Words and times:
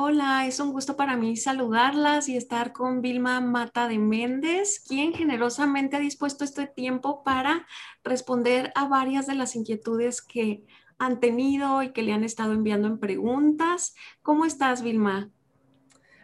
Hola, 0.00 0.46
es 0.46 0.60
un 0.60 0.70
gusto 0.70 0.94
para 0.94 1.16
mí 1.16 1.36
saludarlas 1.36 2.28
y 2.28 2.36
estar 2.36 2.72
con 2.72 3.02
Vilma 3.02 3.40
Mata 3.40 3.88
de 3.88 3.98
Méndez, 3.98 4.78
quien 4.78 5.12
generosamente 5.12 5.96
ha 5.96 5.98
dispuesto 5.98 6.44
este 6.44 6.68
tiempo 6.68 7.24
para 7.24 7.66
responder 8.04 8.70
a 8.76 8.86
varias 8.86 9.26
de 9.26 9.34
las 9.34 9.56
inquietudes 9.56 10.22
que 10.22 10.62
han 11.00 11.18
tenido 11.18 11.82
y 11.82 11.90
que 11.90 12.02
le 12.02 12.12
han 12.12 12.22
estado 12.22 12.52
enviando 12.52 12.86
en 12.86 13.00
preguntas. 13.00 13.96
¿Cómo 14.22 14.44
estás, 14.44 14.82
Vilma? 14.82 15.32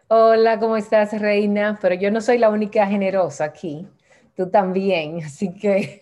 Hola, 0.07 0.61
¿cómo 0.61 0.77
estás, 0.77 1.21
Reina? 1.21 1.77
Pero 1.83 1.97
yo 1.97 2.13
no 2.13 2.21
soy 2.21 2.39
la 2.39 2.51
única 2.51 2.87
generosa 2.87 3.47
aquí, 3.47 3.89
tú 4.37 4.51
también, 4.51 5.19
así 5.25 5.53
que 5.53 6.01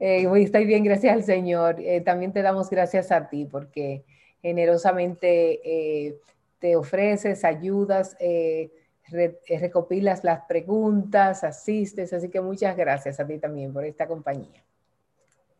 eh, 0.00 0.28
estoy 0.38 0.64
bien, 0.64 0.82
gracias 0.82 1.14
al 1.14 1.22
Señor. 1.22 1.76
Eh, 1.78 2.00
también 2.00 2.32
te 2.32 2.42
damos 2.42 2.68
gracias 2.68 3.12
a 3.12 3.28
ti 3.28 3.44
porque 3.44 4.02
generosamente... 4.42 5.60
Eh, 5.62 6.16
te 6.60 6.76
ofreces, 6.76 7.44
ayudas, 7.44 8.16
eh, 8.20 8.70
eh, 9.12 9.58
recopilas 9.58 10.22
las 10.22 10.42
preguntas, 10.42 11.42
asistes, 11.42 12.12
así 12.12 12.28
que 12.28 12.40
muchas 12.40 12.76
gracias 12.76 13.18
a 13.18 13.26
ti 13.26 13.38
también 13.38 13.72
por 13.72 13.84
esta 13.84 14.06
compañía. 14.06 14.64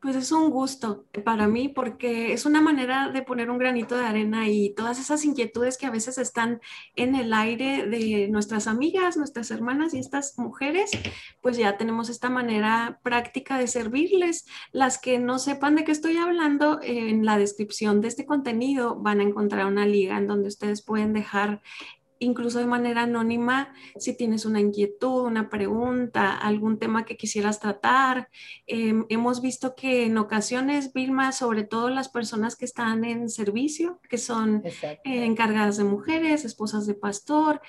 Pues 0.00 0.16
es 0.16 0.32
un 0.32 0.48
gusto 0.50 1.04
para 1.26 1.46
mí 1.46 1.68
porque 1.68 2.32
es 2.32 2.46
una 2.46 2.62
manera 2.62 3.10
de 3.10 3.20
poner 3.20 3.50
un 3.50 3.58
granito 3.58 3.98
de 3.98 4.06
arena 4.06 4.48
y 4.48 4.72
todas 4.74 4.98
esas 4.98 5.26
inquietudes 5.26 5.76
que 5.76 5.84
a 5.84 5.90
veces 5.90 6.16
están 6.16 6.62
en 6.96 7.14
el 7.14 7.34
aire 7.34 7.86
de 7.86 8.28
nuestras 8.28 8.66
amigas, 8.66 9.18
nuestras 9.18 9.50
hermanas 9.50 9.92
y 9.92 9.98
estas 9.98 10.38
mujeres, 10.38 10.90
pues 11.42 11.58
ya 11.58 11.76
tenemos 11.76 12.08
esta 12.08 12.30
manera 12.30 12.98
práctica 13.02 13.58
de 13.58 13.66
servirles. 13.66 14.46
Las 14.72 14.96
que 14.96 15.18
no 15.18 15.38
sepan 15.38 15.76
de 15.76 15.84
qué 15.84 15.92
estoy 15.92 16.16
hablando, 16.16 16.80
en 16.82 17.26
la 17.26 17.36
descripción 17.36 18.00
de 18.00 18.08
este 18.08 18.24
contenido 18.24 18.96
van 18.96 19.20
a 19.20 19.24
encontrar 19.24 19.66
una 19.66 19.84
liga 19.84 20.16
en 20.16 20.26
donde 20.26 20.48
ustedes 20.48 20.80
pueden 20.80 21.12
dejar 21.12 21.60
incluso 22.20 22.60
de 22.60 22.66
manera 22.66 23.02
anónima, 23.02 23.74
si 23.96 24.16
tienes 24.16 24.44
una 24.44 24.60
inquietud, 24.60 25.24
una 25.24 25.50
pregunta, 25.50 26.36
algún 26.36 26.78
tema 26.78 27.04
que 27.04 27.16
quisieras 27.16 27.58
tratar. 27.58 28.28
Em, 28.66 29.06
hemos 29.08 29.40
visto 29.40 29.74
que 29.74 30.04
en 30.04 30.16
ocasiones, 30.18 30.92
Vilma, 30.92 31.32
sobre 31.32 31.64
todo 31.64 31.90
las 31.90 32.08
personas 32.08 32.54
que 32.54 32.66
están 32.66 33.04
en 33.04 33.28
servicio, 33.28 34.00
que 34.08 34.18
son 34.18 34.62
eh, 34.64 35.24
encargadas 35.24 35.78
de 35.78 35.84
mujeres, 35.84 36.44
esposas 36.44 36.86
de 36.86 36.94
pastor, 36.94 37.60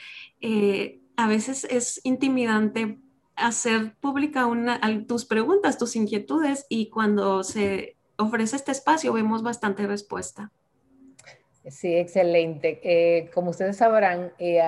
eh, 0.42 1.00
a 1.16 1.28
veces 1.28 1.64
es 1.64 2.02
intimidante 2.04 3.00
hacer 3.36 3.96
pública 4.00 4.46
una, 4.46 4.80
tus 5.08 5.26
preguntas, 5.26 5.78
tus 5.78 5.96
inquietudes 5.96 6.66
y 6.70 6.90
cuando 6.90 7.44
se 7.44 7.98
ofrece 8.18 8.56
este 8.56 8.72
espacio 8.72 9.14
vemos 9.14 9.44
bastante 9.44 9.88
respuesta. 9.88 10.52
Sí, 11.70 11.96
excelente. 11.96 12.80
Eh, 12.84 13.30
como 13.34 13.52
ustedes 13.52 13.78
sabrán, 13.78 14.34
eh, 14.40 14.62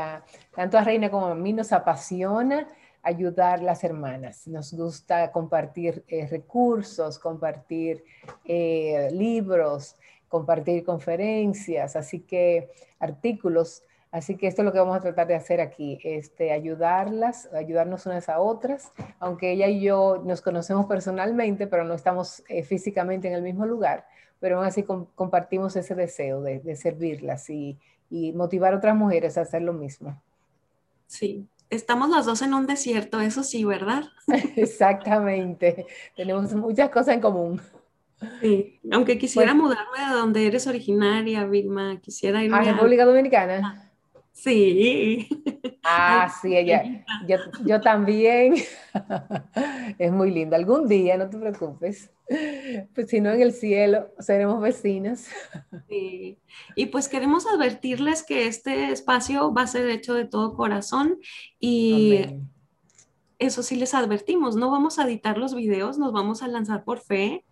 tanto 0.56 0.78
a 0.78 0.84
Reina 0.84 1.10
como 1.10 1.26
a 1.28 1.36
mí 1.36 1.52
nos 1.52 1.72
apasiona 1.74 2.68
ayudar 3.02 3.60
a 3.60 3.64
las 3.64 3.84
hermanas. 3.84 4.48
Nos 4.48 4.74
gusta 4.74 5.32
compartir 5.32 6.06
eh, 6.08 6.28
recursos, 6.28 7.18
compartir 7.18 8.04
libros, 8.46 9.96
compartir 10.28 10.84
conferencias, 10.84 11.96
así 11.96 12.20
que 12.20 12.70
artículos. 13.00 13.84
Así 14.14 14.38
que 14.38 14.48
esto 14.48 14.62
es 14.62 14.66
lo 14.66 14.72
que 14.72 14.80
vamos 14.80 14.96
a 14.96 15.02
tratar 15.02 15.28
de 15.28 15.36
hacer 15.36 15.60
aquí, 15.60 16.00
este, 16.06 16.54
ayudarlas, 16.54 17.52
ayudarnos 17.54 18.06
unas 18.06 18.30
a 18.30 18.40
otras, 18.40 18.94
aunque 19.20 19.52
ella 19.52 19.68
y 19.68 19.82
yo 19.82 20.22
nos 20.24 20.42
conocemos 20.42 20.86
personalmente, 20.86 21.68
pero 21.68 21.84
no 21.84 21.94
estamos 21.94 22.42
físicamente 22.64 23.28
en 23.28 23.34
el 23.34 23.42
mismo 23.42 23.66
lugar 23.66 24.06
pero 24.44 24.58
aún 24.58 24.66
así 24.66 24.84
compartimos 24.84 25.74
ese 25.78 25.96
deseo 25.96 26.42
de, 26.42 26.76
servirlas 26.76 27.50
y, 27.50 27.78
motivar 28.36 28.74
a 28.74 28.78
otras 28.78 28.94
mujeres 28.94 29.38
a 29.38 29.42
hacer 29.42 29.62
lo 29.62 29.72
mismo. 29.72 30.22
Sí, 31.08 31.48
estamos 31.70 32.10
las 32.10 32.26
dos 32.26 32.42
en 32.42 32.54
un 32.54 32.68
desierto, 32.68 33.22
eso 33.22 33.42
sí, 33.42 33.64
¿verdad? 33.64 34.04
Exactamente, 34.58 35.88
tenemos 36.18 36.54
muchas 36.56 36.90
cosas 36.90 37.16
en 37.16 37.22
común. 37.22 37.62
Sí, 38.42 38.82
aunque 38.92 39.18
quisiera 39.18 39.54
mudarme 39.54 40.10
de 40.10 40.14
donde 40.14 40.46
eres 40.46 40.68
originaria, 40.68 41.46
Vilma, 41.46 42.02
quisiera 42.02 42.44
irme 42.44 42.58
a 42.58 42.74
República 42.74 43.06
Dominicana. 43.06 43.93
Sí. 44.34 45.30
Ah, 45.86 46.34
sí, 46.42 46.56
ella. 46.56 47.06
Yo, 47.28 47.36
yo 47.66 47.82
también. 47.82 48.56
Es 50.00 50.14
muy 50.14 50.32
lindo. 50.32 50.56
Algún 50.56 50.88
día, 50.88 51.18
no 51.18 51.30
te 51.30 51.38
preocupes. 51.38 52.10
Pues 52.96 53.10
si 53.10 53.20
no 53.20 53.32
en 53.32 53.42
el 53.42 53.52
cielo, 53.52 54.14
seremos 54.20 54.62
vecinas. 54.62 55.28
Sí. 55.90 56.40
Y 56.78 56.86
pues 56.86 57.10
queremos 57.10 57.46
advertirles 57.46 58.24
que 58.24 58.48
este 58.48 58.92
espacio 58.92 59.54
va 59.54 59.64
a 59.64 59.68
ser 59.68 59.90
hecho 59.90 60.14
de 60.14 60.24
todo 60.24 60.56
corazón 60.56 61.20
y 61.60 62.26
eso 63.46 63.64
sí 63.64 63.76
les 63.76 63.94
advertimos, 63.94 64.56
no 64.56 64.72
vamos 64.72 65.00
a 65.00 65.06
editar 65.06 65.38
los 65.38 65.56
videos, 65.56 65.98
nos 65.98 66.14
vamos 66.14 66.44
a 66.44 66.48
lanzar 66.48 66.84
por 66.84 67.00
fe 67.00 67.46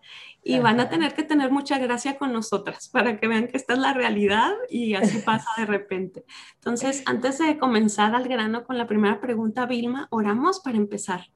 y 0.44 0.60
van 0.60 0.80
a 0.80 0.90
tener 0.90 1.14
que 1.14 1.24
tener 1.24 1.52
mucha 1.52 1.78
gracia 1.78 2.18
con 2.18 2.34
nosotras 2.34 2.90
para 2.90 3.20
que 3.20 3.28
vean 3.28 3.48
que 3.48 3.58
esta 3.58 3.74
es 3.74 3.80
la 3.80 3.94
realidad 3.94 4.52
y 4.70 4.96
así 4.96 5.20
pasa 5.26 5.48
de 5.58 5.66
repente. 5.66 6.26
Entonces, 6.56 7.04
antes 7.06 7.38
de 7.38 7.58
comenzar 7.58 8.16
al 8.16 8.28
grano 8.28 8.64
con 8.64 8.78
la 8.78 8.88
primera 8.88 9.22
pregunta, 9.22 9.66
Vilma, 9.66 10.08
oramos 10.10 10.60
para 10.60 10.78
empezar. 10.78 11.28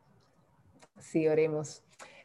Sí, 1.00 1.28
oremos. 1.28 1.84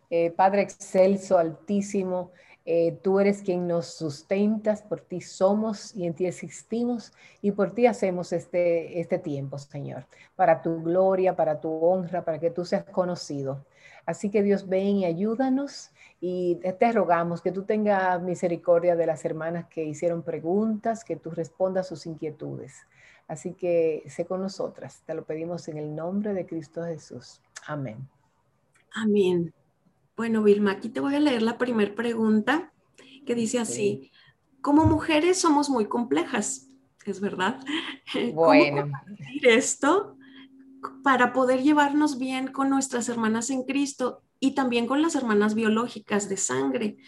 Eh, 0.08 0.30
Padre 0.30 0.62
excelso, 0.62 1.38
altísimo, 1.38 2.32
eh, 2.66 2.98
tú 3.02 3.20
eres 3.20 3.42
quien 3.42 3.66
nos 3.66 3.86
sustentas, 3.86 4.82
por 4.82 5.00
ti 5.00 5.20
somos 5.20 5.94
y 5.94 6.06
en 6.06 6.14
ti 6.14 6.26
existimos 6.26 7.12
y 7.40 7.52
por 7.52 7.72
ti 7.72 7.86
hacemos 7.86 8.32
este, 8.32 9.00
este 9.00 9.18
tiempo, 9.18 9.58
Señor, 9.58 10.06
para 10.36 10.62
tu 10.62 10.82
gloria, 10.82 11.34
para 11.34 11.60
tu 11.60 11.72
honra, 11.72 12.24
para 12.24 12.38
que 12.38 12.50
tú 12.50 12.64
seas 12.64 12.84
conocido. 12.84 13.64
Así 14.06 14.30
que 14.30 14.42
Dios 14.42 14.68
ven 14.68 14.98
y 14.98 15.04
ayúdanos 15.04 15.90
y 16.20 16.56
te 16.56 16.92
rogamos 16.92 17.40
que 17.40 17.52
tú 17.52 17.64
tengas 17.64 18.20
misericordia 18.22 18.96
de 18.96 19.06
las 19.06 19.24
hermanas 19.24 19.66
que 19.68 19.84
hicieron 19.84 20.22
preguntas, 20.22 21.04
que 21.04 21.16
tú 21.16 21.30
respondas 21.30 21.88
sus 21.88 22.06
inquietudes. 22.06 22.86
Así 23.28 23.54
que 23.54 24.02
sé 24.08 24.26
con 24.26 24.40
nosotras. 24.40 25.02
Te 25.06 25.14
lo 25.14 25.24
pedimos 25.24 25.68
en 25.68 25.78
el 25.78 25.94
nombre 25.94 26.34
de 26.34 26.46
Cristo 26.46 26.84
Jesús. 26.84 27.40
Amén. 27.66 28.08
Amén. 28.92 29.54
Bueno, 30.20 30.42
Vilma, 30.42 30.72
aquí 30.72 30.90
te 30.90 31.00
voy 31.00 31.14
a 31.14 31.18
leer 31.18 31.40
la 31.40 31.56
primera 31.56 31.94
pregunta 31.94 32.74
que 33.24 33.34
dice 33.34 33.58
así. 33.58 34.10
Como 34.60 34.84
mujeres 34.84 35.40
somos 35.40 35.70
muy 35.70 35.86
complejas, 35.86 36.68
¿es 37.06 37.22
verdad? 37.22 37.58
Bueno. 38.34 38.82
¿Cómo 38.82 38.98
esto 39.44 40.18
para 41.02 41.32
poder 41.32 41.62
llevarnos 41.62 42.18
bien 42.18 42.48
con 42.48 42.68
nuestras 42.68 43.08
hermanas 43.08 43.48
en 43.48 43.62
Cristo 43.62 44.22
y 44.38 44.50
también 44.54 44.86
con 44.86 45.00
las 45.00 45.14
hermanas 45.14 45.54
biológicas 45.54 46.28
de 46.28 46.36
sangre, 46.36 46.98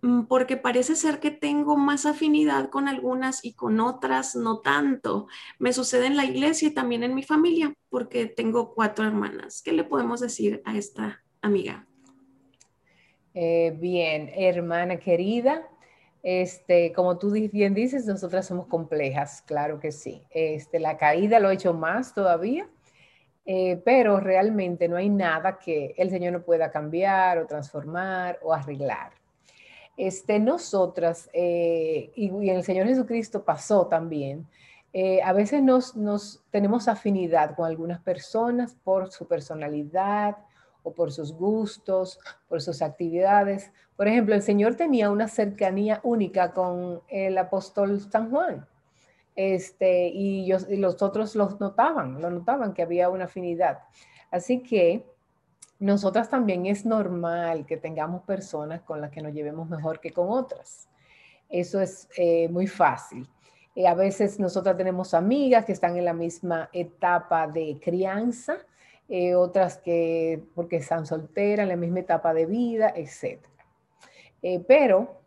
mm, 0.00 0.22
porque 0.22 0.56
parece 0.56 0.96
ser 0.96 1.20
que 1.20 1.30
tengo 1.30 1.76
más 1.76 2.06
afinidad 2.06 2.70
con 2.70 2.88
algunas 2.88 3.44
y 3.44 3.52
con 3.52 3.80
otras 3.80 4.34
no 4.34 4.60
tanto. 4.60 5.26
Me 5.58 5.74
sucede 5.74 6.06
en 6.06 6.16
la 6.16 6.24
iglesia 6.24 6.68
y 6.68 6.74
también 6.74 7.02
en 7.02 7.14
mi 7.14 7.22
familia, 7.22 7.74
porque 7.90 8.24
tengo 8.24 8.72
cuatro 8.74 9.04
hermanas. 9.04 9.60
¿Qué 9.62 9.72
le 9.72 9.84
podemos 9.84 10.20
decir 10.20 10.62
a 10.64 10.74
esta 10.74 11.22
amiga? 11.42 11.86
Eh, 13.38 13.76
bien, 13.78 14.30
hermana 14.34 14.96
querida, 14.96 15.68
este, 16.22 16.90
como 16.94 17.18
tú 17.18 17.32
bien 17.32 17.74
dices, 17.74 18.06
nosotras 18.06 18.46
somos 18.46 18.66
complejas, 18.66 19.42
claro 19.42 19.78
que 19.78 19.92
sí. 19.92 20.22
Este, 20.30 20.80
la 20.80 20.96
caída 20.96 21.38
lo 21.38 21.48
ha 21.48 21.52
hecho 21.52 21.74
más 21.74 22.14
todavía, 22.14 22.66
eh, 23.44 23.76
pero 23.84 24.20
realmente 24.20 24.88
no 24.88 24.96
hay 24.96 25.10
nada 25.10 25.58
que 25.58 25.94
el 25.98 26.08
Señor 26.08 26.32
no 26.32 26.44
pueda 26.44 26.70
cambiar 26.70 27.36
o 27.36 27.46
transformar 27.46 28.38
o 28.42 28.54
arreglar. 28.54 29.12
Este, 29.98 30.38
nosotras, 30.38 31.28
eh, 31.34 32.12
y, 32.16 32.48
el 32.48 32.64
Señor 32.64 32.86
Jesucristo 32.86 33.44
pasó 33.44 33.86
también, 33.86 34.46
a 35.22 35.34
veces 35.34 35.62
nos, 35.62 35.94
nos, 35.94 36.42
tenemos 36.50 36.88
afinidad 36.88 37.54
con 37.54 37.66
algunas 37.66 38.00
personas 38.00 38.74
por 38.82 39.12
su 39.12 39.28
personalidad 39.28 40.38
o 40.86 40.94
por 40.94 41.10
sus 41.10 41.32
gustos, 41.32 42.20
por 42.48 42.62
sus 42.62 42.80
actividades. 42.80 43.72
Por 43.96 44.06
ejemplo, 44.06 44.36
el 44.36 44.42
Señor 44.42 44.76
tenía 44.76 45.10
una 45.10 45.26
cercanía 45.26 45.98
única 46.04 46.52
con 46.52 47.02
el 47.08 47.36
apóstol 47.38 48.00
San 48.00 48.30
Juan. 48.30 48.64
Este, 49.34 50.06
y, 50.06 50.46
los 50.46 51.02
otros 51.02 51.34
los 51.34 51.58
notaban, 51.58 52.22
lo 52.22 52.30
notaban 52.30 52.72
que 52.72 52.82
había 52.82 53.10
una 53.10 53.24
afinidad. 53.24 53.80
Así 54.30 54.62
que 54.62 55.04
nosotras 55.80 56.30
también 56.30 56.66
es 56.66 56.86
normal 56.86 57.66
que 57.66 57.76
tengamos 57.76 58.22
personas 58.22 58.80
con 58.82 59.00
las 59.00 59.10
que 59.10 59.22
nos 59.22 59.34
llevemos 59.34 59.68
mejor 59.68 59.98
que 59.98 60.12
con 60.12 60.28
otras. 60.30 60.88
Eso 61.48 61.80
es 61.80 62.08
eh, 62.16 62.48
muy 62.48 62.68
fácil. 62.68 63.28
Eh, 63.74 63.88
a 63.88 63.94
veces 63.94 64.38
nosotras 64.38 64.76
tenemos 64.76 65.14
amigas 65.14 65.64
que 65.64 65.72
están 65.72 65.96
en 65.96 66.04
la 66.04 66.14
misma 66.14 66.70
etapa 66.72 67.48
de 67.48 67.76
crianza, 67.82 68.58
eh, 69.08 69.34
otras 69.34 69.78
que 69.78 70.42
porque 70.54 70.76
están 70.76 71.06
solteras, 71.06 71.64
en 71.64 71.68
la 71.68 71.76
misma 71.76 72.00
etapa 72.00 72.34
de 72.34 72.46
vida, 72.46 72.92
etc. 72.94 73.40
pero 74.66 75.20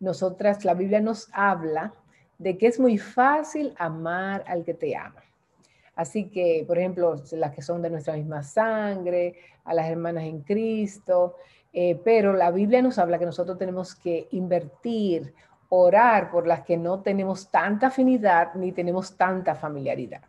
nosotras, 0.00 0.64
la 0.64 0.74
Biblia 0.74 1.00
nos 1.00 1.28
habla 1.32 1.92
de 2.38 2.56
que 2.56 2.66
es 2.66 2.80
muy 2.80 2.96
fácil 2.96 3.74
amar 3.78 4.42
al 4.46 4.64
que 4.64 4.72
te 4.74 4.96
ama. 4.96 5.22
Así 5.94 6.30
que, 6.30 6.64
por 6.66 6.78
ejemplo, 6.78 7.16
las 7.32 7.54
que 7.54 7.60
son 7.60 7.82
de 7.82 7.90
nuestra 7.90 8.14
misma 8.14 8.42
sangre, 8.42 9.36
a 9.64 9.74
las 9.74 9.86
hermanas 9.90 10.24
en 10.24 10.40
Cristo, 10.40 11.36
eh, 11.72 12.00
pero 12.02 12.32
la 12.32 12.50
Biblia 12.50 12.80
nos 12.80 12.98
habla 12.98 13.18
que 13.18 13.26
nosotros 13.26 13.58
tenemos 13.58 13.94
que 13.94 14.26
invertir, 14.30 15.34
orar 15.68 16.30
por 16.30 16.46
las 16.46 16.62
que 16.62 16.78
no 16.78 17.00
tenemos 17.00 17.50
tanta 17.50 17.88
afinidad 17.88 18.54
ni 18.54 18.72
tenemos 18.72 19.16
tanta 19.16 19.54
familiaridad. 19.54 20.22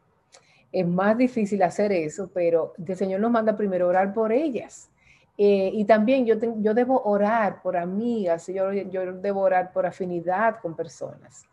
Es 0.72 0.88
más 0.88 1.18
difícil 1.18 1.62
hacer 1.64 1.92
eso, 1.92 2.30
pero 2.34 2.74
el 2.86 2.96
Señor 2.96 3.20
nos 3.20 3.32
manda 3.32 3.58
primero 3.58 3.88
orar 3.88 4.14
por 4.14 4.32
ellas. 4.32 4.90
Eh, 5.38 5.72
y 5.74 5.86
también 5.86 6.26
yo, 6.26 6.36
yo 6.58 6.74
debo 6.74 7.02
orar 7.04 7.62
por 7.62 7.76
amigas, 7.76 8.48
yo, 8.48 8.72
yo 8.72 9.14
debo 9.14 9.42
orar 9.42 9.72
por 9.72 9.86
afinidad 9.86 10.60
con 10.62 10.76
personas. 10.76 11.46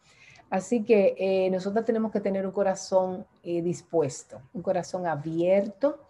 Así 0.50 0.84
que 0.84 1.14
eh, 1.18 1.50
nosotros 1.50 1.84
tenemos 1.84 2.12
que 2.12 2.20
tener 2.20 2.46
un 2.46 2.52
corazón 2.52 3.26
eh, 3.42 3.62
dispuesto, 3.62 4.40
un 4.52 4.62
corazón 4.62 5.06
abierto 5.06 6.00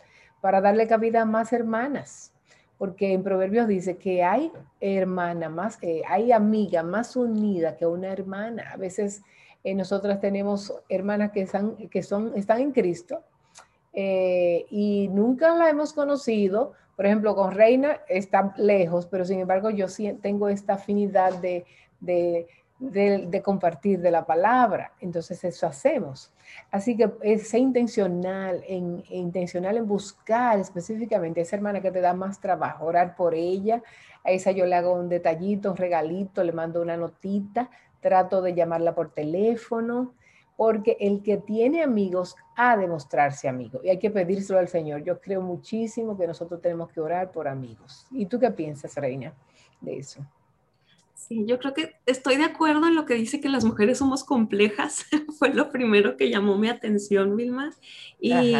para 0.41 0.61
darle 0.61 0.87
cabida 0.87 1.23
a 1.23 1.25
más 1.25 1.53
hermanas, 1.53 2.33
porque 2.79 3.13
en 3.13 3.23
Proverbios 3.23 3.67
dice 3.67 3.97
que 3.97 4.23
hay 4.23 4.53
hermana 4.81 5.49
más, 5.49 5.79
hay 6.09 6.31
amiga 6.33 6.83
más 6.83 7.17
unida 7.17 7.77
que 7.77 7.87
una 7.87 8.13
hermana. 8.13 8.71
A 8.73 8.77
veces 8.77 9.23
nosotras 9.65 10.21
tenemos 10.21 10.73
hermanas 10.89 11.33
que 11.33 11.43
están, 11.43 11.77
que 11.89 12.03
son, 12.03 12.33
están 12.37 12.61
en 12.61 12.73
Cristo 12.73 13.23
y 13.95 15.09
nunca 15.13 15.55
la 15.55 15.69
hemos 15.69 15.93
conocido. 15.93 16.73
Por 16.97 17.07
ejemplo, 17.07 17.35
con 17.35 17.53
Reina 17.53 18.01
está 18.09 18.55
lejos, 18.57 19.07
pero 19.07 19.25
sin 19.25 19.41
embargo 19.41 19.71
yo 19.71 19.89
sí 19.89 20.13
tengo 20.23 20.49
esta 20.49 20.75
afinidad 20.75 21.35
de 21.35 21.65
de, 22.01 22.47
compartir 23.43 24.01
de 24.01 24.11
la 24.11 24.25
palabra. 24.25 24.93
Entonces 25.01 25.43
eso 25.45 25.67
hacemos. 25.67 26.33
Así 26.71 26.97
que 26.97 27.11
es 27.23 27.53
intencional 27.55 28.63
en, 28.67 29.03
intencional 29.11 29.77
en 29.77 29.87
buscar 29.87 30.59
específicamente 30.59 31.41
a 31.41 31.43
esa 31.43 31.57
hermana 31.57 31.81
que 31.81 31.91
te 31.91 32.01
da 32.01 32.15
más 32.15 32.41
trabajo, 32.41 32.87
orar 32.87 33.17
por 33.17 33.35
ella. 33.35 33.83
A 34.25 34.31
esa 34.31 34.53
yo 34.53 34.67
le 34.67 34.75
hago 34.75 34.93
un 34.93 35.09
detallito, 35.09 35.71
un 35.71 35.77
regalito, 35.77 36.45
le 36.45 36.53
mando 36.53 36.81
una 36.81 36.97
notita, 36.97 37.71
trato 38.01 38.43
de 38.43 38.55
llamarla 38.55 38.95
por 38.95 39.13
teléfono, 39.13 40.15
porque 40.57 40.97
el 41.01 41.23
que 41.23 41.37
tiene 41.37 41.83
amigos 41.83 42.37
ha 42.57 42.77
de 42.77 42.89
mostrarse 42.89 43.49
amigo 43.49 43.81
y 43.83 43.91
hay 43.91 43.99
que 43.99 44.11
pedírselo 44.11 44.59
al 44.59 44.69
Señor. 44.69 45.05
Yo 45.05 45.21
creo 45.21 45.41
muchísimo 45.41 46.19
que 46.19 46.27
nosotros 46.27 46.61
tenemos 46.61 46.91
que 46.91 47.01
orar 47.01 47.31
por 47.31 47.47
amigos. 47.47 48.07
¿Y 48.11 48.27
tú 48.27 48.41
qué 48.41 48.51
piensas, 48.51 48.97
Reina, 48.97 49.33
de 49.81 49.99
eso? 49.99 50.27
Sí, 51.19 51.45
yo 51.47 51.59
creo 51.59 51.75
que 51.75 51.97
estoy 52.07 52.37
de 52.37 52.45
acuerdo 52.45 52.87
en 52.87 52.95
lo 52.95 53.05
que 53.05 53.15
dice 53.15 53.41
que 53.41 53.49
las 53.49 53.65
mujeres 53.65 53.99
somos 53.99 54.25
complejas. 54.25 55.05
Fue 55.39 55.53
lo 55.53 55.71
primero 55.71 56.17
que 56.17 56.31
llamó 56.31 56.57
mi 56.57 56.69
atención, 56.69 57.37
Vilma. 57.37 57.75
Y 58.21 58.55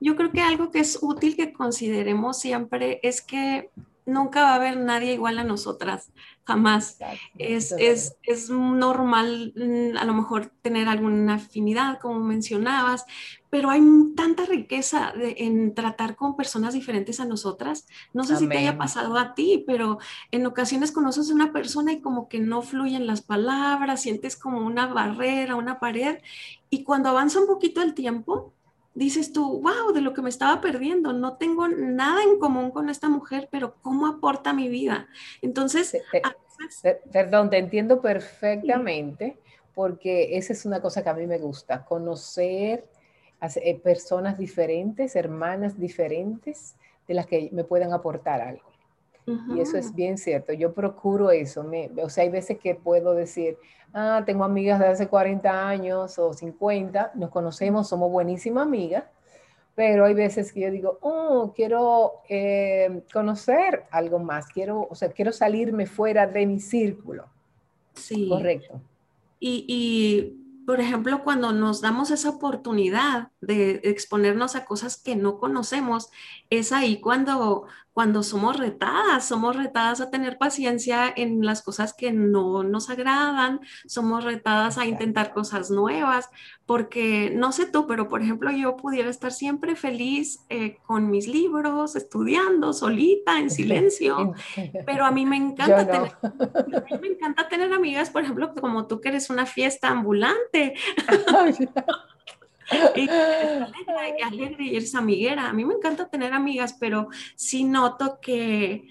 yo 0.00 0.16
creo 0.16 0.32
que 0.32 0.40
algo 0.40 0.70
que 0.70 0.80
es 0.80 0.98
útil 1.02 1.36
que 1.36 1.52
consideremos 1.52 2.40
siempre 2.40 3.00
es 3.02 3.20
que 3.20 3.70
nunca 4.06 4.42
va 4.42 4.52
a 4.52 4.54
haber 4.56 4.78
nadie 4.78 5.12
igual 5.12 5.38
a 5.38 5.44
nosotras, 5.44 6.10
jamás. 6.48 6.96
Es, 7.36 7.72
es, 7.72 8.16
es, 8.22 8.48
normal 8.48 9.52
mm, 9.54 9.98
a 9.98 10.04
lo 10.06 10.14
mejor 10.14 10.50
tener 10.62 10.88
alguna 10.88 11.34
afinidad, 11.34 11.98
como 12.00 12.20
mencionabas, 12.20 13.04
pero 13.50 13.68
hay 13.68 13.82
tanta 14.16 14.46
riqueza 14.46 15.12
en 15.14 15.74
tratar 15.74 16.16
con 16.16 16.36
personas 16.36 16.72
diferentes 16.72 17.20
a 17.20 17.26
nosotras. 17.26 17.86
No 18.14 18.24
sé 18.24 18.36
si 18.36 18.48
te 18.48 18.56
haya 18.56 18.78
pasado 18.78 19.18
a 19.18 19.34
ti, 19.34 19.62
pero 19.66 19.98
en 20.30 20.46
ocasiones 20.46 20.90
conoces 20.90 21.30
a 21.30 21.34
una 21.34 21.52
persona 21.52 21.92
y 21.92 22.00
como 22.00 22.30
que 22.30 22.40
no 22.40 22.62
fluyen 22.62 23.06
las 23.06 23.20
palabras, 23.20 24.00
sientes 24.00 24.34
como 24.34 24.64
una 24.64 24.86
barrera, 24.86 25.54
una 25.54 25.78
pared, 25.78 26.16
y 26.70 26.82
cuando 26.82 27.10
avanza 27.10 27.40
un 27.40 27.46
poquito 27.46 27.82
el 27.82 27.92
tiempo, 27.92 28.54
dices 28.98 29.32
tú, 29.32 29.60
wow, 29.60 29.92
de 29.92 30.00
lo 30.00 30.12
que 30.12 30.22
me 30.22 30.28
estaba 30.28 30.60
perdiendo, 30.60 31.12
no 31.12 31.36
tengo 31.36 31.68
nada 31.68 32.22
en 32.22 32.38
común 32.38 32.70
con 32.70 32.88
esta 32.88 33.08
mujer, 33.08 33.48
pero 33.50 33.76
¿cómo 33.80 34.06
aporta 34.06 34.52
mi 34.52 34.68
vida? 34.68 35.06
Entonces, 35.40 35.96
perdón, 37.12 37.50
te 37.50 37.58
entiendo 37.58 38.00
perfectamente, 38.00 39.38
porque 39.74 40.36
esa 40.36 40.52
es 40.52 40.64
una 40.66 40.82
cosa 40.82 41.02
que 41.02 41.10
a 41.10 41.14
mí 41.14 41.26
me 41.26 41.38
gusta, 41.38 41.84
conocer 41.84 42.84
a 43.40 43.46
eh, 43.46 43.80
personas 43.82 44.36
diferentes, 44.36 45.14
hermanas 45.14 45.78
diferentes, 45.78 46.74
de 47.06 47.14
las 47.14 47.26
que 47.26 47.48
me 47.52 47.64
puedan 47.64 47.92
aportar 47.92 48.40
algo. 48.40 48.68
Y 49.54 49.60
eso 49.60 49.76
es 49.76 49.94
bien 49.94 50.18
cierto. 50.18 50.52
Yo 50.52 50.72
procuro 50.72 51.30
eso. 51.30 51.62
Me, 51.64 51.90
o 52.02 52.08
sea, 52.08 52.24
hay 52.24 52.30
veces 52.30 52.58
que 52.58 52.74
puedo 52.74 53.14
decir, 53.14 53.58
ah, 53.92 54.22
tengo 54.24 54.44
amigas 54.44 54.78
de 54.78 54.86
hace 54.86 55.08
40 55.08 55.68
años 55.68 56.18
o 56.18 56.32
50, 56.32 57.12
nos 57.14 57.30
conocemos, 57.30 57.88
somos 57.88 58.10
buenísimas 58.10 58.66
amigas, 58.66 59.04
pero 59.74 60.04
hay 60.04 60.14
veces 60.14 60.52
que 60.52 60.60
yo 60.60 60.70
digo, 60.70 60.98
oh, 61.02 61.52
quiero 61.54 62.22
eh, 62.28 63.02
conocer 63.12 63.84
algo 63.90 64.18
más, 64.18 64.46
quiero, 64.46 64.86
o 64.90 64.94
sea, 64.94 65.10
quiero 65.10 65.32
salirme 65.32 65.86
fuera 65.86 66.26
de 66.26 66.46
mi 66.46 66.60
círculo. 66.60 67.26
Sí. 67.94 68.28
Correcto. 68.28 68.80
Y, 69.40 69.64
y 69.68 70.48
por 70.68 70.80
ejemplo, 70.80 71.24
cuando 71.24 71.52
nos 71.52 71.80
damos 71.80 72.10
esa 72.10 72.28
oportunidad 72.28 73.30
de 73.40 73.80
exponernos 73.84 74.54
a 74.54 74.66
cosas 74.66 74.98
que 75.02 75.16
no 75.16 75.38
conocemos, 75.38 76.10
es 76.50 76.72
ahí 76.72 77.00
cuando, 77.00 77.66
cuando 77.98 78.22
somos 78.22 78.56
retadas, 78.56 79.26
somos 79.26 79.56
retadas 79.56 80.00
a 80.00 80.08
tener 80.08 80.38
paciencia 80.38 81.12
en 81.16 81.44
las 81.44 81.62
cosas 81.62 81.92
que 81.92 82.12
no 82.12 82.62
nos 82.62 82.90
agradan, 82.90 83.58
somos 83.86 84.22
retadas 84.22 84.78
a 84.78 84.86
intentar 84.86 85.32
cosas 85.34 85.72
nuevas, 85.72 86.30
porque 86.64 87.32
no 87.34 87.50
sé 87.50 87.66
tú, 87.66 87.88
pero 87.88 88.06
por 88.06 88.22
ejemplo 88.22 88.52
yo 88.52 88.76
pudiera 88.76 89.10
estar 89.10 89.32
siempre 89.32 89.74
feliz 89.74 90.44
eh, 90.48 90.78
con 90.86 91.10
mis 91.10 91.26
libros, 91.26 91.96
estudiando 91.96 92.72
solita, 92.72 93.40
en 93.40 93.50
silencio, 93.50 94.32
pero 94.86 95.04
a 95.04 95.10
mí 95.10 95.26
me 95.26 95.36
encanta 95.36 95.84
tener, 95.84 96.12
a 96.22 96.94
mí 96.94 96.98
me 97.02 97.08
encanta 97.08 97.48
tener 97.48 97.72
amigas, 97.72 98.10
por 98.10 98.22
ejemplo, 98.22 98.54
como 98.54 98.86
tú 98.86 99.00
que 99.00 99.08
eres 99.08 99.28
una 99.28 99.44
fiesta 99.44 99.88
ambulante. 99.88 100.74
y 102.96 103.08
alegre, 104.22 104.64
y 104.64 104.76
eres 104.76 104.94
amiguera. 104.94 105.48
A 105.48 105.52
mí 105.52 105.64
me 105.64 105.74
encanta 105.74 106.08
tener 106.08 106.32
amigas, 106.32 106.76
pero 106.78 107.08
sí 107.34 107.64
noto 107.64 108.18
que, 108.20 108.88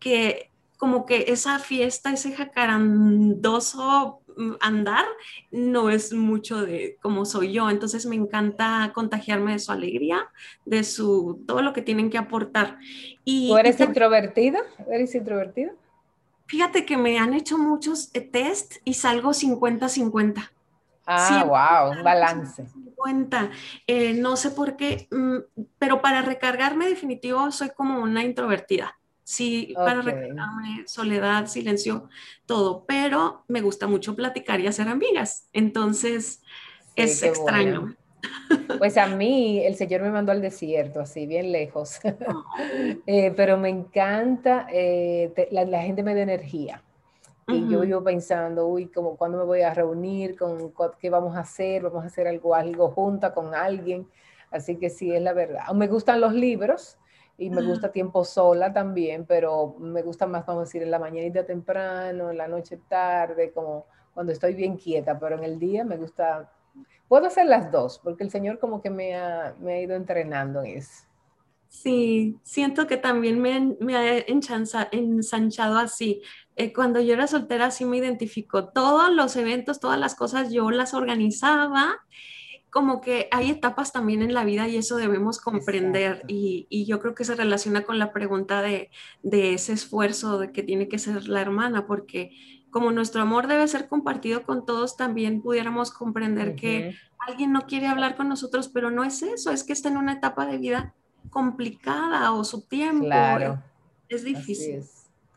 que 0.00 0.50
como 0.76 1.06
que 1.06 1.26
esa 1.28 1.58
fiesta, 1.58 2.12
ese 2.12 2.32
jacarandoso 2.32 4.20
andar 4.60 5.04
no 5.50 5.90
es 5.90 6.12
mucho 6.12 6.64
de 6.64 6.98
como 7.00 7.24
soy 7.24 7.52
yo, 7.52 7.70
entonces 7.70 8.06
me 8.06 8.16
encanta 8.16 8.92
contagiarme 8.94 9.52
de 9.52 9.58
su 9.58 9.72
alegría, 9.72 10.28
de 10.64 10.84
su 10.84 11.42
todo 11.46 11.62
lo 11.62 11.72
que 11.72 11.82
tienen 11.82 12.10
que 12.10 12.18
aportar. 12.18 12.78
Y, 13.24 13.48
¿Tú 13.48 13.56
eres 13.56 13.80
introvertida? 13.80 14.60
¿Eres 14.90 15.14
introvertida? 15.14 15.72
Fíjate 16.46 16.84
que 16.84 16.96
me 16.96 17.18
han 17.18 17.34
hecho 17.34 17.58
muchos 17.58 18.10
eh, 18.14 18.20
test 18.20 18.76
y 18.84 18.94
salgo 18.94 19.30
50-50. 19.30 20.50
Ah, 21.06 21.44
wow, 21.44 21.96
un 21.96 22.02
balance. 22.02 22.66
50. 22.66 23.50
Eh, 23.86 24.14
no 24.14 24.36
sé 24.36 24.50
por 24.50 24.76
qué, 24.76 25.06
mm, 25.10 25.64
pero 25.78 26.02
para 26.02 26.22
recargarme 26.22 26.88
definitivo 26.88 27.50
soy 27.52 27.70
como 27.70 28.00
una 28.02 28.24
introvertida. 28.24 28.98
Sí, 29.22 29.72
para 29.74 30.02
recargarme, 30.02 30.84
soledad, 30.86 31.46
silencio, 31.46 32.08
todo, 32.46 32.84
pero 32.86 33.44
me 33.48 33.60
gusta 33.60 33.88
mucho 33.88 34.14
platicar 34.14 34.60
y 34.60 34.68
hacer 34.68 34.88
amigas. 34.88 35.48
Entonces, 35.52 36.42
es 36.94 37.22
extraño. 37.24 37.96
Pues 38.78 38.96
a 38.96 39.06
mí 39.08 39.64
el 39.64 39.74
Señor 39.74 40.02
me 40.02 40.10
mandó 40.10 40.32
al 40.32 40.42
desierto, 40.42 41.00
así 41.00 41.26
bien 41.26 41.52
lejos, 41.52 41.98
eh, 43.06 43.32
pero 43.36 43.56
me 43.56 43.68
encanta, 43.68 44.66
eh, 44.72 45.32
la, 45.50 45.82
gente 45.82 46.02
me 46.02 46.14
da 46.14 46.22
energía. 46.22 46.82
Y 47.48 47.68
yo 47.68 47.80
vivo 47.80 48.02
pensando, 48.02 48.66
uy, 48.66 48.86
como 48.88 49.16
cuándo 49.16 49.38
me 49.38 49.44
voy 49.44 49.62
a 49.62 49.72
reunir, 49.72 50.36
con 50.36 50.72
qué 50.98 51.10
vamos 51.10 51.36
a 51.36 51.40
hacer, 51.40 51.82
vamos 51.82 52.02
a 52.04 52.08
hacer 52.08 52.26
algo, 52.26 52.54
algo 52.54 52.90
junta 52.90 53.32
con 53.32 53.54
alguien. 53.54 54.08
Así 54.50 54.76
que 54.76 54.90
sí, 54.90 55.14
es 55.14 55.22
la 55.22 55.32
verdad. 55.32 55.68
Me 55.74 55.86
gustan 55.86 56.20
los 56.20 56.32
libros, 56.32 56.98
y 57.38 57.50
me 57.50 57.62
gusta 57.62 57.92
tiempo 57.92 58.24
sola 58.24 58.72
también, 58.72 59.26
pero 59.26 59.76
me 59.78 60.02
gusta 60.02 60.26
más, 60.26 60.46
vamos 60.46 60.62
a 60.62 60.64
decir, 60.64 60.82
en 60.82 60.90
la 60.90 60.98
mañanita 60.98 61.44
temprano, 61.44 62.30
en 62.30 62.38
la 62.38 62.48
noche 62.48 62.78
tarde, 62.88 63.52
como 63.52 63.86
cuando 64.14 64.32
estoy 64.32 64.54
bien 64.54 64.76
quieta, 64.76 65.18
pero 65.18 65.36
en 65.36 65.44
el 65.44 65.58
día 65.58 65.84
me 65.84 65.98
gusta, 65.98 66.50
puedo 67.08 67.26
hacer 67.26 67.46
las 67.46 67.70
dos, 67.70 68.00
porque 68.02 68.24
el 68.24 68.30
Señor 68.30 68.58
como 68.58 68.80
que 68.80 68.88
me 68.88 69.14
ha, 69.14 69.54
me 69.60 69.74
ha 69.74 69.80
ido 69.80 69.94
entrenando 69.94 70.62
en 70.62 70.78
eso. 70.78 71.05
Sí, 71.82 72.38
siento 72.42 72.86
que 72.86 72.96
también 72.96 73.38
me, 73.38 73.76
me 73.80 73.96
ha 73.96 74.18
ensanchado 74.18 75.76
así. 75.76 76.22
Eh, 76.56 76.72
cuando 76.72 77.02
yo 77.02 77.12
era 77.12 77.26
soltera, 77.26 77.70
sí 77.70 77.84
me 77.84 77.98
identificó. 77.98 78.68
Todos 78.68 79.12
los 79.12 79.36
eventos, 79.36 79.78
todas 79.78 80.00
las 80.00 80.14
cosas, 80.14 80.50
yo 80.50 80.70
las 80.70 80.94
organizaba 80.94 82.00
como 82.70 83.02
que 83.02 83.28
hay 83.30 83.50
etapas 83.50 83.92
también 83.92 84.22
en 84.22 84.32
la 84.32 84.44
vida 84.44 84.68
y 84.68 84.76
eso 84.76 84.96
debemos 84.96 85.38
comprender 85.38 86.24
y, 86.28 86.66
y, 86.70 86.86
yo 86.86 86.98
creo 87.00 87.14
que 87.14 87.24
se 87.24 87.34
relaciona 87.34 87.84
con 87.84 87.98
la 87.98 88.12
pregunta 88.12 88.60
de, 88.60 88.90
de, 89.22 89.54
ese 89.54 89.72
esfuerzo 89.72 90.38
de 90.38 90.52
que 90.52 90.62
tiene 90.62 90.88
que 90.88 90.98
ser 90.98 91.28
la 91.28 91.40
hermana, 91.40 91.86
porque 91.86 92.32
como 92.70 92.90
nuestro 92.90 93.22
amor 93.22 93.46
debe 93.46 93.68
ser 93.68 93.88
compartido 93.88 94.42
con 94.42 94.66
todos, 94.66 94.96
también 94.96 95.40
pudiéramos 95.40 95.90
comprender 95.90 96.54
que 96.56 96.94
alguien 97.18 97.52
no 97.52 97.62
quiere 97.66 97.86
hablar 97.86 98.16
con 98.16 98.28
nosotros, 98.28 98.68
pero 98.68 98.90
no 98.90 99.04
es 99.04 99.22
eso, 99.22 99.50
es 99.52 99.64
que 99.64 99.72
está 99.72 99.88
en 99.88 99.96
una 99.96 100.14
etapa 100.14 100.44
de 100.46 100.58
vida 100.58 100.94
complicada 101.30 102.32
o 102.32 102.44
su 102.44 102.62
tiempo. 102.62 103.06
Claro. 103.06 103.62
Es, 104.08 104.24
difícil. 104.24 104.84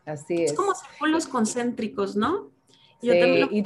Así 0.04 0.42
es. 0.42 0.52
es. 0.52 0.56
como 0.56 0.74
círculos 0.74 1.26
concéntricos, 1.26 2.16
¿no? 2.16 2.50
Yo 3.02 3.14
y 3.14 3.62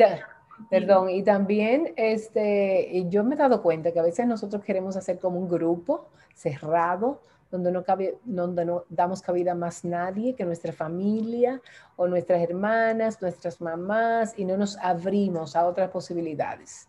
perdón, 0.71 1.11
y 1.11 1.23
también 1.23 1.93
este, 1.97 3.05
yo 3.09 3.25
me 3.25 3.35
he 3.35 3.39
dado 3.39 3.63
cuenta 3.63 3.93
que 3.93 3.99
a 3.99 4.03
veces 4.05 4.27
nosotros 4.27 4.63
queremos 4.65 4.97
hacer 4.97 5.19
como 5.19 5.39
un 5.39 5.49
grupo 5.49 6.09
cerrado, 6.35 7.21
donde 7.51 7.71
no, 7.71 7.85
cabe, 7.85 8.19
donde 8.25 8.65
no 8.65 8.85
damos 8.89 9.23
cabida 9.23 9.55
más 9.55 9.85
nadie 9.85 10.35
que 10.35 10.45
nuestra 10.45 10.73
familia 10.73 11.61
o 11.97 12.09
nuestras 12.09 12.43
hermanas, 12.43 13.21
nuestras 13.23 13.61
mamás, 13.61 14.35
y 14.37 14.45
no 14.45 14.57
nos 14.57 14.77
abrimos 14.79 15.55
a 15.55 15.67
otras 15.67 15.91
posibilidades. 15.91 16.89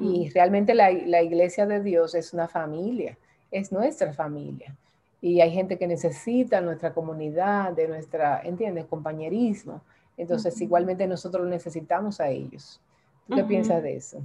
Y 0.00 0.30
realmente 0.30 0.74
la, 0.74 0.90
la, 0.90 1.22
iglesia 1.22 1.64
de 1.64 1.80
Dios 1.80 2.16
es 2.16 2.32
una 2.32 2.48
familia, 2.48 3.16
es 3.58 3.72
nuestra 3.72 4.12
familia. 4.12 4.74
Y 5.20 5.40
hay 5.40 5.50
gente 5.50 5.78
que 5.78 5.86
necesita 5.86 6.60
nuestra 6.60 6.92
comunidad, 6.92 7.72
de 7.72 7.88
nuestra, 7.88 8.40
¿entiendes?, 8.42 8.86
compañerismo. 8.86 9.80
Entonces, 10.16 10.60
igualmente 10.60 11.06
nosotros 11.06 11.46
necesitamos 11.46 12.20
a 12.20 12.28
ellos. 12.28 12.80
¿Qué 13.34 13.42
piensas 13.44 13.82
de 13.82 13.96
eso? 13.96 14.22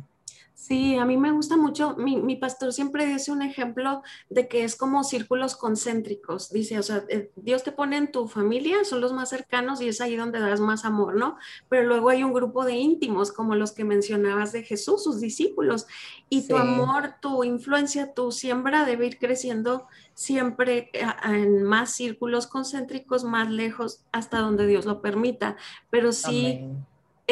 Sí, 0.61 0.95
a 0.95 1.05
mí 1.05 1.17
me 1.17 1.31
gusta 1.31 1.57
mucho, 1.57 1.95
mi, 1.97 2.35
pastor 2.35 2.71
siempre 2.71 3.07
dice 3.07 3.31
un 3.31 3.41
ejemplo 3.41 4.03
de 4.29 4.47
que 4.47 4.63
es 4.63 4.75
como 4.75 5.03
círculos 5.03 5.55
concéntricos, 5.55 6.51
dice, 6.51 6.77
o 6.77 6.83
sea, 6.83 7.03
eh, 7.09 7.31
Dios 7.35 7.63
te 7.63 7.71
pone 7.71 7.97
en 7.97 8.11
tu 8.11 8.27
familia, 8.27 8.83
son 8.83 9.01
los 9.01 9.11
más 9.11 9.29
cercanos 9.29 9.81
y 9.81 9.87
es 9.87 10.01
ahí 10.01 10.15
donde 10.15 10.39
das 10.39 10.59
más 10.59 10.85
amor, 10.85 11.15
¿no? 11.15 11.35
Pero 11.67 11.87
luego 11.87 12.09
hay 12.09 12.23
un 12.23 12.31
grupo 12.31 12.63
de 12.63 12.75
íntimos, 12.75 13.31
como 13.31 13.55
los 13.55 13.71
que 13.71 13.85
mencionabas 13.85 14.51
de 14.51 14.61
Jesús, 14.61 15.03
sus 15.03 15.19
discípulos, 15.19 15.87
y 16.29 16.47
tu 16.47 16.55
amor, 16.55 17.15
tu 17.19 17.43
influencia, 17.43 18.13
tu 18.13 18.31
siembra 18.31 18.85
debe 18.85 19.07
ir 19.07 19.17
creciendo 19.17 19.87
siempre 20.13 20.91
eh, 20.93 21.07
en 21.23 21.63
más 21.63 21.89
círculos 21.95 22.45
concéntricos, 22.45 23.23
más 23.23 23.49
lejos, 23.49 24.03
hasta 24.11 24.37
donde 24.37 24.67
Dios 24.67 24.85
lo 24.85 25.01
permita, 25.01 25.57
pero 25.89 26.11
sí 26.11 26.67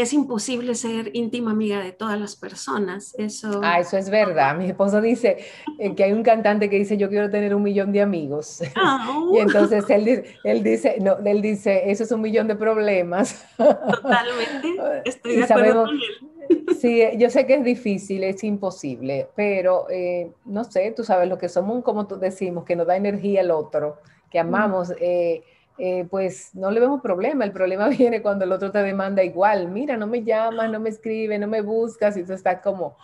es 0.02 0.14
imposible 0.14 0.76
ser 0.76 1.12
íntima 1.14 1.52
amiga 1.52 1.82
de 1.82 1.92
todas 1.92 2.20
las 2.20 2.36
personas. 2.36 3.16
Eso. 3.18 3.62
Ah, 3.64 3.80
eso 3.80 3.98
es 3.98 4.10
verdad. 4.10 4.56
Mi 4.56 4.66
esposo 4.66 5.02
dice 5.02 5.38
eh, 5.78 5.96
que 5.96 6.04
hay 6.04 6.12
un 6.12 6.24
cantante 6.24 6.70
que 6.70 6.78
dice 6.78 6.98
yo 6.98 7.10
quiero 7.10 7.30
tener 7.30 7.54
un 7.56 7.64
millón 7.64 7.92
de 7.92 8.02
amigos. 8.02 8.62
Ah, 8.82 9.06
y 9.34 9.38
uh. 9.38 9.40
entonces 9.42 9.84
él, 9.90 10.24
él, 10.44 10.64
dice, 10.64 10.98
no, 11.02 11.18
él 11.26 11.42
dice, 11.42 11.92
eso 11.92 12.04
es 12.04 12.12
un 12.12 12.22
millón 12.22 12.48
de 12.48 12.56
problemas. 12.56 13.46
Totalmente. 13.58 15.02
Estoy 15.06 15.36
de 15.36 15.44
acuerdo 15.44 15.86
con 15.86 15.96
él. 15.96 16.76
Sí, 16.80 17.04
yo 17.18 17.30
sé 17.30 17.46
que 17.46 17.56
es 17.56 17.64
difícil, 17.64 18.24
es 18.24 18.44
imposible, 18.44 19.28
pero 19.36 19.88
eh, 19.90 20.32
no 20.46 20.64
sé, 20.64 20.94
tú 20.96 21.04
sabes 21.04 21.28
lo 21.28 21.38
que 21.38 21.50
somos, 21.50 21.84
como 21.84 22.08
tú 22.08 22.18
decimos, 22.18 22.64
que 22.64 22.76
nos 22.76 22.88
da 22.88 22.96
energía 22.96 23.42
el 23.42 23.52
otro, 23.52 23.98
que 24.32 24.40
amamos. 24.40 24.94
Eh, 25.00 25.44
eh, 25.80 26.06
pues 26.10 26.54
no 26.54 26.70
le 26.72 26.80
vemos 26.80 27.02
problema. 27.02 27.46
El 27.46 27.52
problema 27.52 27.88
viene 27.98 28.22
cuando 28.22 28.46
el 28.46 28.52
otro 28.52 28.72
te 28.72 28.84
demanda 28.84 29.24
igual. 29.24 29.70
Mira, 29.70 29.98
no 29.98 30.08
me 30.08 30.24
llamas, 30.24 30.70
no 30.70 30.80
me 30.80 30.90
escribe, 30.90 31.40
no 31.40 31.48
me 31.48 31.62
buscas 31.62 32.18
y 32.18 32.24
tú 32.24 32.34
estás 32.34 32.62
como, 32.62 32.98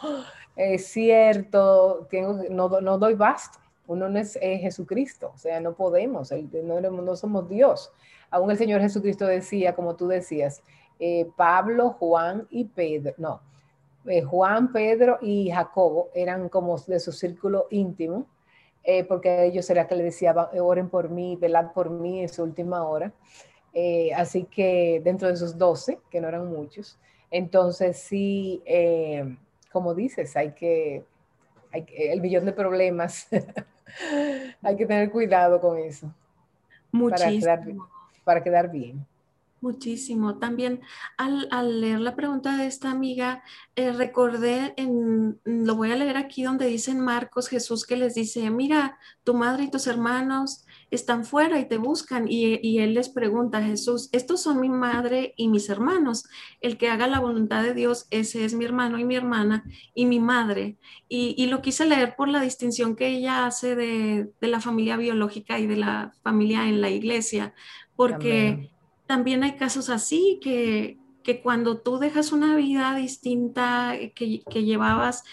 es 0.55 0.87
cierto, 0.87 2.07
tengo, 2.09 2.41
no, 2.49 2.81
no 2.81 2.97
doy 2.97 3.15
basto. 3.15 3.59
Uno 3.87 4.09
no 4.09 4.17
es 4.17 4.33
Jesucristo, 4.41 5.31
o 5.35 5.37
sea, 5.37 5.59
no 5.59 5.75
podemos, 5.75 6.31
no, 6.63 6.81
no, 6.81 7.15
somos 7.15 7.47
Dios. 7.47 7.91
Aún 8.31 8.49
el 8.49 8.57
Señor 8.57 8.81
Jesucristo 8.81 9.27
decía, 9.27 9.75
como 9.75 9.95
tú 9.95 10.07
decías, 10.07 10.63
eh, 10.99 11.29
Pablo, 11.35 11.91
Juan 11.91 12.47
y 12.49 12.65
Pedro, 12.65 13.13
no, 13.17 13.41
eh, 14.05 14.21
Juan, 14.21 14.71
Pedro 14.71 15.17
y 15.21 15.51
Jacobo 15.51 16.09
eran 16.13 16.49
como 16.49 16.77
de 16.77 16.99
su 16.99 17.11
círculo 17.11 17.67
íntimo 17.69 18.25
eh, 18.85 19.03
porque 19.03 19.45
ellos 19.45 19.67
era 19.69 19.87
que 19.87 19.95
le 19.95 20.03
decía, 20.03 20.33
oren 20.61 20.89
por 20.89 21.09
mí, 21.09 21.35
velad 21.35 21.71
por 21.73 21.89
mí 21.89 22.21
en 22.21 22.29
su 22.29 22.43
última 22.43 22.83
hora. 22.83 23.11
Eh, 23.73 24.13
así 24.13 24.43
que 24.43 25.01
dentro 25.03 25.27
de 25.27 25.33
esos 25.33 25.57
12, 25.57 25.99
que 26.09 26.21
no 26.21 26.27
eran 26.27 26.47
muchos, 26.47 26.97
entonces 27.31 27.97
sí, 27.97 28.61
eh, 28.65 29.35
como 29.71 29.95
dices, 29.95 30.37
hay 30.37 30.51
que, 30.51 31.03
hay 31.71 31.85
el 31.97 32.21
millón 32.21 32.45
de 32.45 32.53
problemas, 32.53 33.27
hay 34.61 34.75
que 34.77 34.85
tener 34.85 35.11
cuidado 35.11 35.59
con 35.59 35.77
eso. 35.79 36.13
Muchísimo. 36.91 37.89
para 38.23 38.41
quedar 38.41 38.71
bien. 38.71 39.05
Muchísimo. 39.61 40.37
También 40.37 40.81
al, 41.17 41.81
leer 41.81 41.99
la 41.99 42.15
pregunta 42.15 42.55
de 42.57 42.67
esta 42.67 42.91
amiga, 42.91 43.41
eh, 43.75 43.91
recordé, 43.93 44.73
en, 44.77 45.39
lo 45.43 45.75
voy 45.75 45.91
a 45.91 45.95
leer 45.95 46.17
aquí 46.17 46.43
donde 46.43 46.67
dice 46.67 46.91
en 46.91 46.99
Marcos 46.99 47.47
Jesús 47.47 47.85
que 47.85 47.95
les 47.95 48.13
dice, 48.13 48.49
mira, 48.51 48.99
tu 49.23 49.33
madre 49.33 49.63
y 49.63 49.71
tus 49.71 49.87
hermanos 49.87 50.65
están 50.91 51.25
fuera 51.25 51.57
y 51.59 51.67
te 51.67 51.77
buscan. 51.77 52.27
Y, 52.27 52.77
él 52.79 52.93
les 52.93 53.09
pregunta 53.09 53.63
Jesús, 53.63 54.09
estos 54.11 54.43
son 54.43 54.59
mi 54.59 54.69
madre 54.69 55.33
y 55.37 55.47
mis 55.47 55.69
hermanos. 55.69 56.25
El 56.61 56.77
que 56.77 56.89
haga 56.89 57.07
la 57.07 57.19
voluntad 57.19 57.63
de 57.63 57.73
Dios, 57.73 58.07
ese 58.11 58.45
es 58.45 58.53
mi 58.53 58.65
hermano 58.65 58.99
y 58.99 59.05
mi 59.05 59.15
hermana 59.15 59.63
y 59.95 60.05
mi 60.05 60.19
madre. 60.19 60.77
Y, 61.07 61.47
lo 61.47 61.61
quise 61.61 61.85
leer 61.85 62.15
por 62.15 62.27
la 62.27 62.41
distinción 62.41 62.95
que 62.95 63.07
ella 63.07 63.45
hace 63.45 63.75
de, 63.75 64.31
la 64.41 64.59
familia 64.59 64.97
biológica 64.97 65.59
y 65.59 65.65
de 65.65 65.77
la 65.77 66.13
familia 66.21 66.67
en 66.67 66.81
la 66.81 66.89
iglesia, 66.89 67.55
porque 67.95 68.74
hay 69.07 69.55
casos 69.57 69.89
así 69.89 70.39
que, 70.41 70.97
cuando 71.41 71.79
tú 71.79 71.97
dejas 71.97 72.31
una 72.31 72.55
vida 72.55 72.95
distinta 72.95 73.95
eh, 73.95 74.13
que, 74.13 74.63
llevabas, 74.63 75.23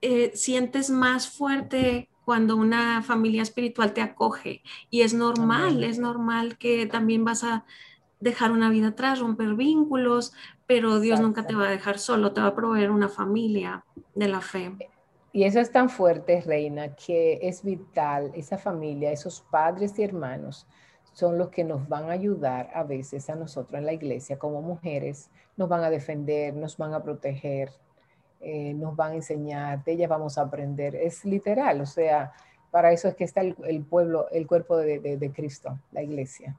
eh, 0.00 0.30
sientes 0.34 0.90
más 0.90 1.28
fuerte 1.28 2.08
cuando 2.24 2.56
una 2.56 3.02
familia 3.02 3.42
espiritual 3.42 3.94
te 3.94 4.00
acoge. 4.00 4.62
Y 4.90 5.00
es 5.02 5.14
normal, 5.14 5.82
es 5.82 5.98
normal 5.98 6.56
que 6.58 6.86
también 6.86 7.24
vas 7.24 7.42
a 7.42 7.64
dejar 8.20 8.52
una 8.52 8.70
vida 8.70 8.88
atrás, 8.88 9.20
romper 9.20 9.54
vínculos, 9.54 10.32
pero 10.66 11.00
Dios 11.00 11.20
nunca 11.20 11.46
te 11.46 11.54
va 11.54 11.68
a 11.68 11.70
dejar 11.70 11.98
solo, 11.98 12.32
te 12.32 12.40
va 12.40 12.48
a 12.48 12.54
proveer 12.54 12.90
una 12.90 13.08
familia 13.08 13.84
de 14.14 14.28
la 14.28 14.40
fe. 14.40 14.76
Y 15.32 15.44
eso 15.44 15.60
es 15.60 15.72
tan 15.72 15.88
fuerte, 15.88 16.42
Reina, 16.42 16.94
que 16.94 17.38
es 17.42 17.62
vital, 17.62 18.30
esa 18.34 18.58
familia, 18.58 19.10
esos 19.10 19.40
padres 19.50 19.98
y 19.98 20.02
hermanos 20.02 20.66
son 21.18 21.36
los 21.36 21.48
que 21.48 21.64
nos 21.64 21.88
van 21.88 22.10
a 22.10 22.12
ayudar 22.12 22.70
a 22.72 22.84
veces 22.84 23.28
a 23.28 23.34
nosotros 23.34 23.76
en 23.76 23.86
la 23.86 23.92
iglesia 23.92 24.38
como 24.38 24.62
mujeres, 24.62 25.30
nos 25.56 25.68
van 25.68 25.82
a 25.82 25.90
defender, 25.90 26.54
nos 26.54 26.76
van 26.76 26.94
a 26.94 27.02
proteger, 27.02 27.72
eh, 28.40 28.72
nos 28.74 28.94
van 28.94 29.10
a 29.10 29.14
enseñar, 29.16 29.82
de 29.82 29.94
ellas 29.94 30.08
vamos 30.08 30.38
a 30.38 30.42
aprender. 30.42 30.94
Es 30.94 31.24
literal, 31.24 31.80
o 31.80 31.86
sea, 31.86 32.32
para 32.70 32.92
eso 32.92 33.08
es 33.08 33.16
que 33.16 33.24
está 33.24 33.40
el, 33.40 33.84
pueblo, 33.84 34.28
el 34.30 34.46
cuerpo 34.46 34.76
de 34.76 35.32
Cristo, 35.34 35.76
la 35.90 36.04
iglesia. 36.04 36.56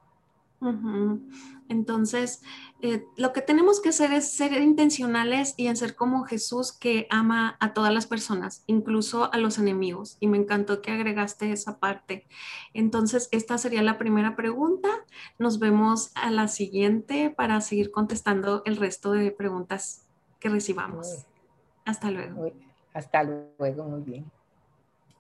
Entonces, 1.70 2.42
eh, 2.82 3.06
lo 3.16 3.32
que 3.32 3.42
tenemos 3.42 3.80
que 3.80 3.90
hacer 3.90 4.12
es 4.12 4.32
ser 4.32 4.54
intencionales 4.54 5.54
y 5.56 5.68
en 5.68 5.78
ser 5.78 5.96
como 5.96 6.24
Jesús 6.24 6.74
que 6.74 7.08
ama 7.10 7.58
a 7.60 7.74
todas 7.74 7.94
las 7.94 8.08
personas, 8.08 8.64
incluso 8.66 9.32
a 9.32 9.38
los 9.38 9.60
enemigos. 9.60 10.18
Y 10.20 10.28
me 10.28 10.38
encantó 10.38 10.82
que 10.82 10.92
agregaste 10.92 11.52
esa 11.52 11.80
parte. 11.80 12.28
Entonces, 12.74 13.30
esta 13.32 13.58
sería 13.58 13.84
la 13.84 13.98
primera 13.98 14.36
pregunta. 14.36 14.90
Nos 15.38 15.60
vemos 15.60 16.12
a 16.16 16.32
la 16.32 16.48
siguiente 16.48 17.30
para 17.30 17.62
seguir 17.62 17.92
contestando 17.92 18.64
el 18.66 18.78
resto 18.78 19.12
de 19.12 19.32
preguntas 19.32 20.08
que 20.40 20.50
recibamos. 20.50 21.26
Hasta 21.86 22.12
luego. 22.12 22.52
Hasta 22.94 23.24
luego, 23.24 23.84
muy 23.86 24.02
bien. 24.02 24.39